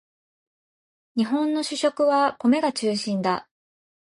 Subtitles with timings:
[1.15, 3.47] 日本の主食は米が中心だ